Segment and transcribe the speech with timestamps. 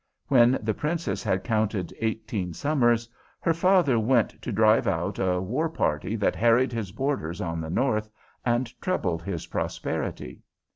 [0.29, 3.07] When the Princess had counted eighteen summers,
[3.39, 7.69] her father went to drive out a war party that harried his borders on the
[7.69, 8.09] north
[8.43, 10.41] and troubled his prosperity.